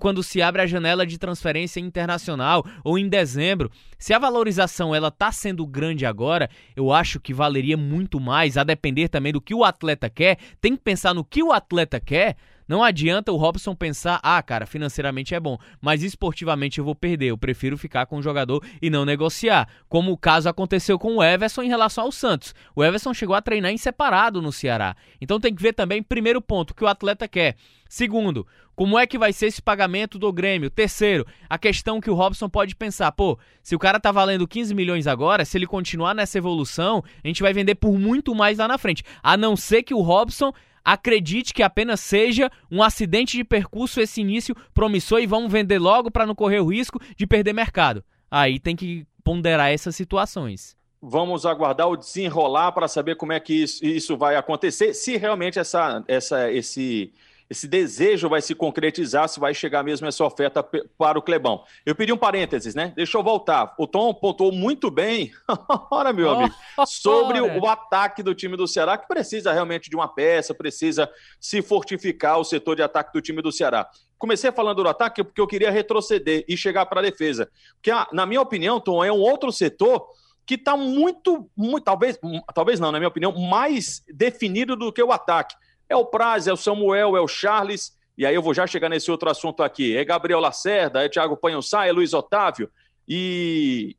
quando 0.00 0.22
se 0.22 0.40
abre 0.40 0.62
a 0.62 0.66
janela 0.66 1.06
de 1.06 1.18
transferência 1.18 1.78
internacional 1.78 2.64
ou 2.82 2.98
em 2.98 3.06
dezembro. 3.06 3.70
Se 3.98 4.14
a 4.14 4.18
valorização 4.18 4.94
ela 4.94 5.10
tá 5.10 5.30
sendo 5.30 5.66
grande 5.66 6.06
agora, 6.06 6.48
eu 6.74 6.90
acho 6.90 7.20
que 7.20 7.34
valeria 7.34 7.76
muito 7.76 8.18
mais, 8.18 8.56
a 8.56 8.64
depender 8.64 9.08
também 9.08 9.32
do 9.32 9.42
que 9.42 9.54
o 9.54 9.62
atleta 9.62 10.08
quer. 10.08 10.38
Tem 10.58 10.74
que 10.74 10.82
pensar 10.82 11.12
no 11.12 11.22
que 11.22 11.42
o 11.42 11.52
atleta 11.52 12.00
quer. 12.00 12.36
Não 12.66 12.82
adianta 12.82 13.30
o 13.30 13.36
Robson 13.36 13.74
pensar, 13.74 14.20
ah, 14.22 14.42
cara, 14.42 14.66
financeiramente 14.66 15.34
é 15.34 15.40
bom, 15.40 15.58
mas 15.80 16.02
esportivamente 16.02 16.78
eu 16.78 16.84
vou 16.84 16.94
perder. 16.94 17.26
Eu 17.26 17.38
prefiro 17.38 17.76
ficar 17.76 18.06
com 18.06 18.18
o 18.18 18.22
jogador 18.22 18.64
e 18.80 18.88
não 18.88 19.04
negociar. 19.04 19.68
Como 19.88 20.12
o 20.12 20.16
caso 20.16 20.48
aconteceu 20.48 20.98
com 20.98 21.16
o 21.16 21.22
Everson 21.22 21.62
em 21.62 21.68
relação 21.68 22.04
ao 22.04 22.12
Santos. 22.12 22.54
O 22.74 22.82
Everson 22.82 23.12
chegou 23.12 23.36
a 23.36 23.42
treinar 23.42 23.70
em 23.70 23.78
separado 23.78 24.40
no 24.40 24.52
Ceará. 24.52 24.96
Então 25.20 25.38
tem 25.38 25.54
que 25.54 25.62
ver 25.62 25.74
também, 25.74 26.02
primeiro 26.02 26.40
ponto, 26.40 26.70
o 26.70 26.74
que 26.74 26.84
o 26.84 26.88
atleta 26.88 27.28
quer. 27.28 27.56
Segundo, 27.88 28.46
como 28.74 28.98
é 28.98 29.06
que 29.06 29.18
vai 29.18 29.32
ser 29.32 29.46
esse 29.46 29.62
pagamento 29.62 30.18
do 30.18 30.32
Grêmio? 30.32 30.68
Terceiro, 30.68 31.24
a 31.48 31.56
questão 31.56 32.00
que 32.00 32.10
o 32.10 32.14
Robson 32.14 32.48
pode 32.48 32.74
pensar, 32.74 33.12
pô, 33.12 33.38
se 33.62 33.76
o 33.76 33.78
cara 33.78 34.00
tá 34.00 34.10
valendo 34.10 34.48
15 34.48 34.74
milhões 34.74 35.06
agora, 35.06 35.44
se 35.44 35.56
ele 35.56 35.66
continuar 35.66 36.12
nessa 36.12 36.38
evolução, 36.38 37.04
a 37.22 37.26
gente 37.28 37.42
vai 37.42 37.52
vender 37.52 37.76
por 37.76 37.96
muito 37.98 38.34
mais 38.34 38.58
lá 38.58 38.66
na 38.66 38.76
frente. 38.76 39.04
A 39.22 39.36
não 39.36 39.54
ser 39.54 39.84
que 39.84 39.94
o 39.94 40.00
Robson 40.00 40.52
acredite 40.84 41.54
que 41.54 41.62
apenas 41.62 42.00
seja 42.00 42.50
um 42.70 42.82
acidente 42.82 43.36
de 43.36 43.44
percurso 43.44 44.00
esse 44.00 44.20
início 44.20 44.54
promissor 44.74 45.20
e 45.20 45.26
vamos 45.26 45.50
vender 45.50 45.78
logo 45.78 46.10
para 46.10 46.26
não 46.26 46.34
correr 46.34 46.60
o 46.60 46.66
risco 46.66 47.00
de 47.16 47.26
perder 47.26 47.52
mercado. 47.52 48.04
Aí 48.30 48.60
tem 48.60 48.76
que 48.76 49.06
ponderar 49.22 49.72
essas 49.72 49.96
situações. 49.96 50.76
Vamos 51.00 51.46
aguardar 51.46 51.88
o 51.88 51.96
desenrolar 51.96 52.72
para 52.72 52.88
saber 52.88 53.16
como 53.16 53.32
é 53.32 53.40
que 53.40 53.54
isso, 53.62 53.84
isso 53.84 54.16
vai 54.16 54.36
acontecer, 54.36 54.94
se 54.94 55.16
realmente 55.16 55.58
essa, 55.58 56.02
essa, 56.08 56.50
esse 56.50 57.12
esse 57.48 57.68
desejo 57.68 58.28
vai 58.28 58.40
se 58.40 58.54
concretizar, 58.54 59.28
se 59.28 59.38
vai 59.38 59.52
chegar 59.52 59.82
mesmo 59.82 60.06
essa 60.06 60.24
oferta 60.24 60.62
para 60.62 61.18
o 61.18 61.22
Clebão. 61.22 61.64
Eu 61.84 61.94
pedi 61.94 62.12
um 62.12 62.16
parênteses, 62.16 62.74
né? 62.74 62.92
Deixa 62.96 63.18
eu 63.18 63.22
voltar. 63.22 63.74
O 63.78 63.86
Tom 63.86 64.14
pontuou 64.14 64.50
muito 64.50 64.90
bem, 64.90 65.32
ora, 65.90 66.12
meu 66.12 66.30
amigo, 66.30 66.54
sobre 66.86 67.40
o, 67.40 67.60
o 67.60 67.68
ataque 67.68 68.22
do 68.22 68.34
time 68.34 68.56
do 68.56 68.66
Ceará, 68.66 68.96
que 68.96 69.06
precisa 69.06 69.52
realmente 69.52 69.90
de 69.90 69.96
uma 69.96 70.08
peça, 70.08 70.54
precisa 70.54 71.10
se 71.38 71.60
fortificar 71.60 72.38
o 72.38 72.44
setor 72.44 72.76
de 72.76 72.82
ataque 72.82 73.12
do 73.12 73.20
time 73.20 73.42
do 73.42 73.52
Ceará. 73.52 73.88
Comecei 74.16 74.50
falando 74.50 74.82
do 74.82 74.88
ataque 74.88 75.22
porque 75.22 75.40
eu 75.40 75.46
queria 75.46 75.70
retroceder 75.70 76.44
e 76.48 76.56
chegar 76.56 76.86
para 76.86 77.00
a 77.00 77.04
defesa. 77.04 77.50
Porque, 77.74 77.90
na 78.12 78.24
minha 78.24 78.40
opinião, 78.40 78.80
Tom, 78.80 79.04
é 79.04 79.12
um 79.12 79.20
outro 79.20 79.52
setor 79.52 80.06
que 80.46 80.54
está 80.54 80.76
muito, 80.76 81.50
muito, 81.56 81.84
talvez, 81.84 82.18
talvez 82.54 82.78
não, 82.78 82.92
na 82.92 82.98
minha 82.98 83.08
opinião, 83.08 83.32
mais 83.32 84.02
definido 84.08 84.76
do 84.76 84.92
que 84.92 85.02
o 85.02 85.12
ataque. 85.12 85.54
É 85.88 85.96
o 85.96 86.04
Praz, 86.04 86.46
é 86.46 86.52
o 86.52 86.56
Samuel, 86.56 87.16
é 87.16 87.20
o 87.20 87.28
Charles, 87.28 87.96
e 88.16 88.24
aí 88.24 88.34
eu 88.34 88.42
vou 88.42 88.54
já 88.54 88.66
chegar 88.66 88.88
nesse 88.88 89.10
outro 89.10 89.28
assunto 89.28 89.62
aqui. 89.62 89.96
É 89.96 90.04
Gabriel 90.04 90.40
Lacerda, 90.40 91.04
é 91.04 91.08
Thiago 91.08 91.36
Panhonsá, 91.36 91.86
é 91.86 91.92
Luiz 91.92 92.12
Otávio, 92.12 92.70
e 93.06 93.96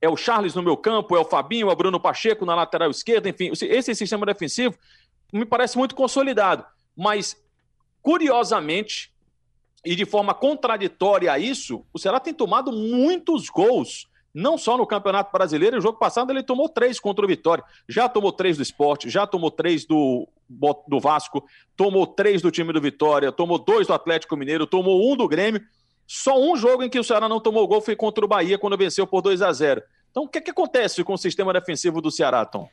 é 0.00 0.08
o 0.08 0.16
Charles 0.16 0.54
no 0.54 0.62
meu 0.62 0.76
campo, 0.76 1.16
é 1.16 1.20
o 1.20 1.24
Fabinho, 1.24 1.70
é 1.70 1.72
o 1.72 1.76
Bruno 1.76 1.98
Pacheco 1.98 2.44
na 2.44 2.54
lateral 2.54 2.90
esquerda, 2.90 3.28
enfim, 3.28 3.50
esse 3.62 3.94
sistema 3.94 4.26
defensivo 4.26 4.76
me 5.32 5.46
parece 5.46 5.78
muito 5.78 5.94
consolidado. 5.94 6.64
Mas, 6.96 7.36
curiosamente, 8.02 9.12
e 9.84 9.96
de 9.96 10.04
forma 10.04 10.34
contraditória 10.34 11.32
a 11.32 11.38
isso, 11.38 11.84
o 11.92 11.98
Ceará 11.98 12.20
tem 12.20 12.32
tomado 12.32 12.72
muitos 12.72 13.48
gols 13.48 14.08
não 14.34 14.58
só 14.58 14.76
no 14.76 14.86
Campeonato 14.86 15.30
Brasileiro, 15.30 15.76
no 15.76 15.82
jogo 15.82 15.96
passado 15.96 16.32
ele 16.32 16.42
tomou 16.42 16.68
três 16.68 16.98
contra 16.98 17.24
o 17.24 17.28
Vitória. 17.28 17.62
Já 17.88 18.08
tomou 18.08 18.32
três 18.32 18.56
do 18.56 18.64
esporte, 18.64 19.08
já 19.08 19.28
tomou 19.28 19.48
três 19.48 19.86
do, 19.86 20.28
do 20.48 21.00
Vasco, 21.00 21.44
tomou 21.76 22.06
três 22.06 22.42
do 22.42 22.50
time 22.50 22.72
do 22.72 22.80
Vitória, 22.80 23.32
tomou 23.32 23.58
dois 23.58 23.86
do 23.86 23.92
Atlético 23.92 24.36
Mineiro, 24.36 24.66
tomou 24.66 25.12
um 25.12 25.16
do 25.16 25.28
Grêmio. 25.28 25.60
Só 26.06 26.38
um 26.38 26.56
jogo 26.56 26.82
em 26.82 26.88
que 26.88 26.98
o 26.98 27.04
Ceará 27.04 27.28
não 27.28 27.40
tomou 27.40 27.66
gol 27.66 27.80
foi 27.80 27.96
contra 27.96 28.24
o 28.24 28.28
Bahia, 28.28 28.58
quando 28.58 28.76
venceu 28.76 29.06
por 29.06 29.22
2 29.22 29.40
a 29.40 29.52
0 29.52 29.82
Então, 30.10 30.24
o 30.24 30.28
que, 30.28 30.38
é 30.38 30.40
que 30.40 30.50
acontece 30.50 31.02
com 31.02 31.14
o 31.14 31.18
sistema 31.18 31.52
defensivo 31.52 32.00
do 32.00 32.10
Ceará, 32.10 32.44
Tom? 32.44 32.68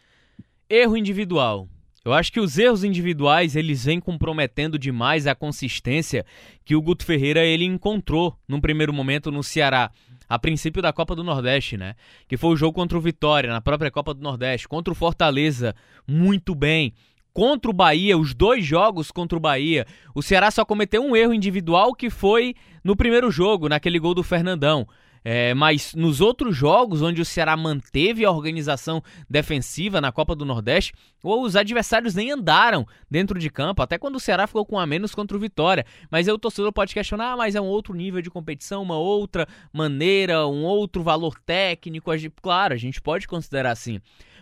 Erro 0.70 0.98
individual. 0.98 1.68
Eu 2.04 2.14
acho 2.14 2.32
que 2.32 2.40
os 2.40 2.58
erros 2.58 2.84
individuais 2.84 3.56
eles 3.56 3.86
vêm 3.86 4.00
comprometendo 4.00 4.80
demais 4.80 5.28
a 5.28 5.36
consistência 5.36 6.26
que 6.66 6.76
o 6.76 6.82
Guto 6.82 7.06
Ferreira 7.06 7.46
ele 7.46 7.64
encontrou 7.64 8.36
num 8.48 8.60
primeiro 8.60 8.92
momento 8.92 9.32
no 9.32 9.44
Ceará 9.44 9.92
a 10.28 10.40
princípio 10.40 10.82
da 10.82 10.92
Copa 10.92 11.16
do 11.16 11.24
Nordeste, 11.24 11.78
né? 11.78 11.94
Que 12.28 12.38
foi 12.38 12.52
o 12.52 12.56
jogo 12.56 12.74
contra 12.74 12.98
o 12.98 13.02
Vitória, 13.02 13.52
na 13.52 13.62
própria 13.62 13.92
Copa 13.92 14.14
do 14.14 14.22
Nordeste, 14.22 14.68
contra 14.68 14.92
o 14.92 14.96
Fortaleza, 14.96 15.76
muito 16.08 16.56
bem. 16.56 16.94
Contra 17.34 17.72
o 17.72 17.74
Bahia, 17.74 18.18
os 18.18 18.34
dois 18.34 18.66
jogos 18.66 19.12
contra 19.12 19.38
o 19.38 19.42
Bahia, 19.42 19.86
o 20.14 20.22
Ceará 20.22 20.52
só 20.52 20.66
cometeu 20.66 21.02
um 21.02 21.16
erro 21.16 21.34
individual 21.34 21.94
que 21.94 22.10
foi 22.10 22.56
no 22.84 22.96
primeiro 22.96 23.32
jogo, 23.32 23.70
naquele 23.70 24.00
gol 24.00 24.14
do 24.14 24.24
Fernandão. 24.24 24.88
É, 25.24 25.54
mas 25.54 25.94
nos 25.94 26.20
outros 26.20 26.56
jogos, 26.56 27.02
onde 27.02 27.22
o 27.22 27.26
Ceará 27.26 27.56
manteve 27.56 28.26
a 28.26 28.32
organização 28.32 29.04
defensiva 29.30 30.02
na 30.02 30.12
Copa 30.12 30.36
do 30.36 30.44
Nordeste, 30.44 30.94
os 31.24 31.56
adversários 31.56 32.16
nem 32.16 32.32
andaram 32.32 32.88
dentro 33.10 33.38
de 33.38 33.50
campo, 33.50 33.84
até 33.84 34.00
quando 34.00 34.16
o 34.16 34.20
Ceará 34.20 34.48
ficou 34.48 34.66
com 34.66 34.80
a 34.80 34.86
menos 34.88 35.14
contra 35.14 35.38
o 35.38 35.40
Vitória. 35.40 35.86
Mas 36.10 36.28
aí 36.28 36.34
o 36.34 36.40
torcedor 36.40 36.74
pode 36.74 36.94
questionar, 36.94 37.34
ah, 37.34 37.38
mas 37.38 37.54
é 37.54 37.62
um 37.62 37.66
outro 37.66 37.94
nível 37.94 38.22
de 38.22 38.32
competição, 38.32 38.82
uma 38.82 38.98
outra 38.98 39.48
maneira, 39.72 40.48
um 40.48 40.64
outro 40.64 41.04
valor 41.04 41.38
técnico. 41.46 42.10
Claro, 42.42 42.74
a 42.74 42.78
gente 42.78 43.00
pode 43.00 43.28
considerar 43.28 43.72
assim. 43.72 44.02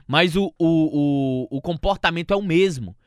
Mas 0.10 0.36
o, 0.36 0.52
o, 0.58 1.46
o, 1.52 1.58
o 1.58 1.62
comportamento 1.62 2.34
é 2.34 2.36
o 2.36 2.42
mesmo. 2.42 2.98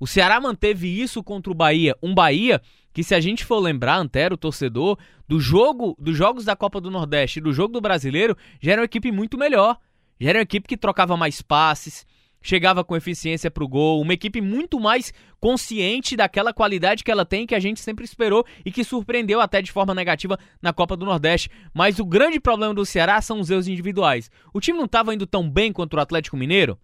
O 0.00 0.08
Ceará 0.08 0.40
manteve 0.40 0.88
isso 0.88 1.22
contra 1.22 1.52
o 1.52 1.54
Bahia. 1.54 1.96
Um 2.02 2.12
Bahia 2.12 2.60
que, 2.92 3.04
se 3.04 3.14
a 3.14 3.20
gente 3.20 3.44
for 3.44 3.60
lembrar, 3.60 3.96
Antero, 3.96 4.36
torcedor, 4.36 4.98
do 5.28 5.38
jogo, 5.38 5.96
dos 6.00 6.16
jogos 6.16 6.44
da 6.44 6.56
Copa 6.56 6.80
do 6.80 6.90
Nordeste 6.90 7.38
e 7.38 7.42
do 7.42 7.52
jogo 7.52 7.74
do 7.74 7.80
Brasileiro, 7.80 8.36
já 8.60 8.72
era 8.72 8.80
uma 8.80 8.86
equipe 8.86 9.12
muito 9.12 9.38
melhor. 9.38 9.78
Já 10.18 10.30
era 10.30 10.38
uma 10.40 10.42
equipe 10.42 10.66
que 10.66 10.76
trocava 10.76 11.16
mais 11.16 11.40
passes, 11.40 12.04
chegava 12.42 12.84
com 12.84 12.96
eficiência 12.96 13.50
para 13.50 13.64
o 13.64 13.68
gol, 13.68 14.00
uma 14.00 14.12
equipe 14.12 14.40
muito 14.40 14.78
mais 14.78 15.12
consciente 15.40 16.16
daquela 16.16 16.52
qualidade 16.52 17.04
que 17.04 17.10
ela 17.10 17.24
tem, 17.24 17.46
que 17.46 17.54
a 17.54 17.60
gente 17.60 17.80
sempre 17.80 18.04
esperou 18.04 18.44
e 18.64 18.70
que 18.70 18.84
surpreendeu 18.84 19.40
até 19.40 19.60
de 19.60 19.72
forma 19.72 19.94
negativa 19.94 20.38
na 20.60 20.72
Copa 20.72 20.96
do 20.96 21.04
Nordeste. 21.04 21.50
Mas 21.74 21.98
o 21.98 22.04
grande 22.04 22.40
problema 22.40 22.74
do 22.74 22.86
Ceará 22.86 23.20
são 23.20 23.40
os 23.40 23.50
erros 23.50 23.68
individuais. 23.68 24.30
O 24.52 24.60
time 24.60 24.78
não 24.78 24.86
estava 24.86 25.14
indo 25.14 25.26
tão 25.26 25.48
bem 25.48 25.72
contra 25.72 25.98
o 25.98 26.02
Atlético 26.02 26.36
Mineiro? 26.36 26.78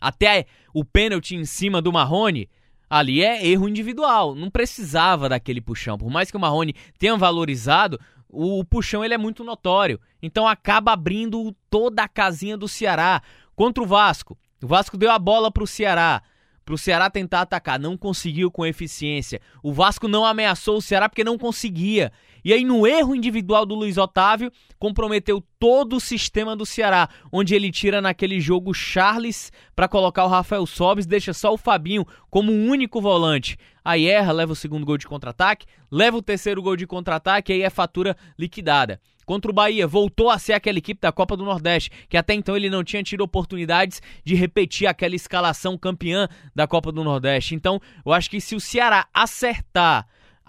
Até 0.00 0.46
o 0.72 0.84
pênalti 0.84 1.34
em 1.34 1.44
cima 1.44 1.82
do 1.82 1.92
Marrone, 1.92 2.48
ali 2.88 3.22
é 3.22 3.46
erro 3.46 3.68
individual. 3.68 4.34
Não 4.34 4.50
precisava 4.50 5.28
daquele 5.28 5.60
puxão. 5.60 5.98
Por 5.98 6.10
mais 6.10 6.30
que 6.30 6.36
o 6.36 6.40
Marrone 6.40 6.74
tenha 6.98 7.16
valorizado, 7.16 7.98
o 8.28 8.64
puxão 8.64 9.04
ele 9.04 9.14
é 9.14 9.18
muito 9.18 9.42
notório. 9.42 10.00
Então 10.22 10.46
acaba 10.46 10.92
abrindo 10.92 11.54
toda 11.68 12.02
a 12.02 12.08
casinha 12.08 12.56
do 12.56 12.68
Ceará. 12.68 13.22
Contra 13.56 13.82
o 13.82 13.86
Vasco. 13.86 14.38
O 14.62 14.66
Vasco 14.66 14.96
deu 14.96 15.10
a 15.10 15.18
bola 15.18 15.50
para 15.50 15.62
o 15.62 15.66
Ceará 15.66 16.22
para 16.68 16.74
o 16.74 16.78
Ceará 16.78 17.08
tentar 17.08 17.40
atacar, 17.40 17.80
não 17.80 17.96
conseguiu 17.96 18.50
com 18.50 18.66
eficiência. 18.66 19.40
O 19.62 19.72
Vasco 19.72 20.06
não 20.06 20.26
ameaçou 20.26 20.76
o 20.76 20.82
Ceará 20.82 21.08
porque 21.08 21.24
não 21.24 21.38
conseguia. 21.38 22.12
E 22.44 22.52
aí, 22.52 22.64
no 22.64 22.86
erro 22.86 23.14
individual 23.14 23.66
do 23.66 23.74
Luiz 23.74 23.98
Otávio, 23.98 24.52
comprometeu 24.78 25.42
todo 25.58 25.96
o 25.96 26.00
sistema 26.00 26.54
do 26.54 26.64
Ceará, 26.64 27.08
onde 27.32 27.54
ele 27.54 27.70
tira 27.70 28.00
naquele 28.00 28.40
jogo 28.40 28.72
Charles 28.72 29.52
para 29.74 29.88
colocar 29.88 30.24
o 30.24 30.28
Rafael 30.28 30.66
Sobes, 30.66 31.06
deixa 31.06 31.32
só 31.32 31.52
o 31.52 31.58
Fabinho 31.58 32.06
como 32.30 32.52
único 32.52 33.00
volante. 33.00 33.58
Aí 33.84 34.06
erra, 34.06 34.32
leva 34.32 34.52
o 34.52 34.56
segundo 34.56 34.84
gol 34.84 34.98
de 34.98 35.06
contra-ataque, 35.06 35.66
leva 35.90 36.16
o 36.16 36.22
terceiro 36.22 36.62
gol 36.62 36.76
de 36.76 36.86
contra-ataque 36.86 37.52
aí 37.52 37.62
é 37.62 37.70
fatura 37.70 38.16
liquidada 38.38 39.00
contra 39.28 39.50
o 39.50 39.54
Bahia. 39.54 39.86
Voltou 39.86 40.30
a 40.30 40.38
ser 40.38 40.54
aquela 40.54 40.78
equipe 40.78 41.02
da 41.02 41.12
Copa 41.12 41.36
do 41.36 41.44
Nordeste, 41.44 41.90
que 42.08 42.16
até 42.16 42.32
então 42.32 42.56
ele 42.56 42.70
não 42.70 42.82
tinha 42.82 43.02
tido 43.02 43.20
oportunidades 43.20 44.00
de 44.24 44.34
repetir 44.34 44.86
aquela 44.86 45.14
escalação 45.14 45.76
campeã 45.76 46.26
da 46.54 46.66
Copa 46.66 46.90
do 46.90 47.04
Nordeste. 47.04 47.54
Então, 47.54 47.78
eu 48.04 48.12
acho 48.12 48.30
que 48.30 48.40
se 48.40 48.54
o 48.56 48.60
Ceará 48.60 49.06
acertar 49.12 50.06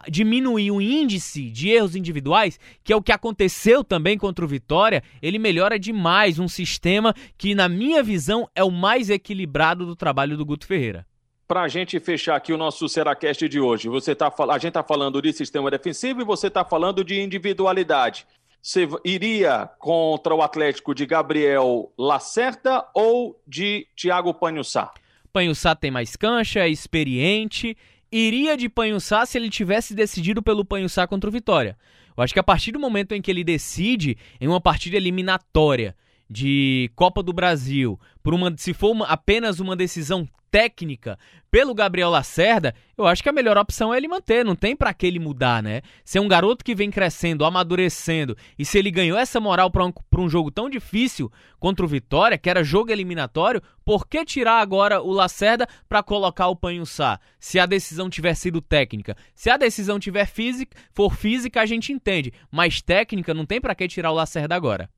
diminuir 0.07 0.71
o 0.71 0.81
índice 0.81 1.49
de 1.49 1.69
erros 1.69 1.95
individuais, 1.95 2.59
que 2.83 2.93
é 2.93 2.95
o 2.95 3.01
que 3.01 3.11
aconteceu 3.11 3.83
também 3.83 4.17
contra 4.17 4.45
o 4.45 4.47
Vitória, 4.47 5.03
ele 5.21 5.39
melhora 5.39 5.79
demais 5.79 6.39
um 6.39 6.47
sistema 6.47 7.13
que, 7.37 7.55
na 7.55 7.67
minha 7.67 8.03
visão, 8.03 8.47
é 8.55 8.63
o 8.63 8.71
mais 8.71 9.09
equilibrado 9.09 9.85
do 9.85 9.95
trabalho 9.95 10.37
do 10.37 10.45
Guto 10.45 10.65
Ferreira. 10.65 11.05
Para 11.47 11.63
a 11.63 11.67
gente 11.67 11.99
fechar 11.99 12.35
aqui 12.35 12.53
o 12.53 12.57
nosso 12.57 12.87
Seracast 12.87 13.49
de 13.49 13.59
hoje, 13.59 13.89
você 13.89 14.13
tá, 14.13 14.31
a 14.49 14.57
gente 14.59 14.67
está 14.67 14.83
falando 14.83 15.19
de 15.21 15.33
sistema 15.33 15.71
defensivo 15.71 16.21
e 16.21 16.23
você 16.23 16.47
está 16.47 16.63
falando 16.63 17.03
de 17.03 17.19
individualidade. 17.19 18.27
Você 18.61 18.87
iria 19.05 19.69
contra 19.79 20.35
o 20.35 20.41
Atlético 20.41 20.93
de 20.93 21.05
Gabriel 21.05 21.91
Lacerda 21.97 22.85
ou 22.93 23.41
de 23.47 23.87
Thiago 23.95 24.33
Panhussá? 24.33 24.91
Panhussá 25.31 25.75
tem 25.75 25.89
mais 25.89 26.15
cancha, 26.15 26.59
é 26.59 26.69
experiente. 26.69 27.75
Iria 28.11 28.57
de 28.57 28.67
Panhussá 28.67 29.25
se 29.25 29.37
ele 29.37 29.49
tivesse 29.49 29.93
decidido 29.93 30.41
pelo 30.41 30.65
Panhussá 30.65 31.05
contra 31.05 31.29
o 31.29 31.33
Vitória. 31.33 31.77
Eu 32.17 32.23
acho 32.23 32.33
que 32.33 32.39
a 32.39 32.43
partir 32.43 32.71
do 32.71 32.79
momento 32.79 33.13
em 33.13 33.21
que 33.21 33.29
ele 33.29 33.43
decide 33.43 34.17
em 34.41 34.47
uma 34.47 34.59
partida 34.59 34.97
eliminatória 34.97 35.95
de 36.29 36.91
Copa 36.95 37.23
do 37.23 37.33
Brasil, 37.33 37.99
por 38.21 38.33
uma, 38.33 38.53
se 38.57 38.73
for 38.73 38.91
uma, 38.91 39.05
apenas 39.07 39.59
uma 39.59 39.75
decisão 39.75 40.27
técnica 40.51 41.17
pelo 41.51 41.73
Gabriel 41.73 42.09
Lacerda, 42.09 42.75
eu 42.95 43.07
acho 43.07 43.23
que 43.23 43.29
a 43.29 43.33
melhor 43.33 43.57
opção 43.57 43.91
é 43.93 43.97
ele 43.97 44.07
manter, 44.07 44.45
não 44.45 44.55
tem 44.55 44.75
para 44.75 44.93
que 44.93 45.07
ele 45.07 45.17
mudar, 45.17 45.63
né? 45.63 45.81
Se 46.03 46.17
é 46.17 46.21
um 46.21 46.27
garoto 46.27 46.63
que 46.63 46.75
vem 46.75 46.91
crescendo, 46.91 47.43
amadurecendo, 47.43 48.37
e 48.57 48.63
se 48.63 48.77
ele 48.77 48.91
ganhou 48.91 49.17
essa 49.17 49.39
moral 49.39 49.71
para 49.71 49.85
um, 49.85 49.91
um 50.17 50.29
jogo 50.29 50.51
tão 50.51 50.69
difícil 50.69 51.31
contra 51.59 51.83
o 51.83 51.89
Vitória, 51.89 52.37
que 52.37 52.49
era 52.49 52.63
jogo 52.63 52.91
eliminatório, 52.91 53.63
por 53.83 54.07
que 54.07 54.23
tirar 54.23 54.59
agora 54.59 55.01
o 55.01 55.11
Lacerda 55.11 55.67
para 55.87 56.03
colocar 56.03 56.47
o 56.47 56.55
Panhussá? 56.55 57.19
Se 57.39 57.59
a 57.59 57.65
decisão 57.65 58.09
tiver 58.09 58.35
sido 58.35 58.61
técnica. 58.61 59.17
Se 59.33 59.49
a 59.49 59.57
decisão 59.57 59.99
tiver 59.99 60.25
física, 60.25 60.77
for 60.91 61.15
física, 61.15 61.61
a 61.61 61.65
gente 61.65 61.91
entende, 61.91 62.31
mas 62.51 62.81
técnica 62.81 63.33
não 63.33 63.45
tem 63.45 63.59
para 63.59 63.73
que 63.73 63.87
tirar 63.87 64.11
o 64.11 64.15
Lacerda 64.15 64.55
agora. 64.55 64.89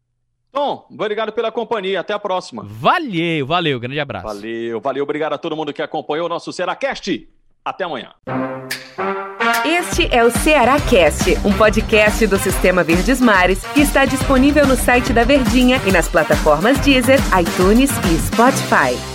Tom, 0.52 0.86
obrigado 0.92 1.32
pela 1.32 1.52
companhia. 1.52 2.02
Até 2.02 2.14
a 2.14 2.20
próxima. 2.20 2.64
Valeu, 2.66 3.46
valeu. 3.46 3.80
Grande 3.80 4.00
abraço. 4.00 4.28
Valeu, 4.28 4.82
valeu. 4.82 5.04
Obrigado 5.04 5.34
a 5.34 5.38
todo 5.38 5.56
mundo 5.56 5.72
que 5.74 5.82
acompanhou 5.82 6.26
o 6.26 6.30
nosso 6.30 6.52
Cearacast. 6.52 7.28
Até 7.64 7.84
amanhã. 7.84 8.12
Este 9.66 10.08
é 10.14 10.24
o 10.24 10.32
Ceará 10.32 10.80
Cast, 10.80 11.38
um 11.46 11.54
podcast 11.54 12.26
do 12.26 12.38
Sistema 12.38 12.84
Verdes 12.84 13.22
Mares 13.22 13.64
que 13.74 13.82
está 13.82 14.06
disponível 14.06 14.66
no 14.68 14.76
site 14.76 15.14
da 15.14 15.24
Verdinha 15.24 15.80
e 15.86 15.92
nas 15.92 16.08
plataformas 16.08 16.80
Deezer, 16.80 17.20
iTunes 17.40 17.92
e 18.12 18.18
Spotify. 18.20 19.11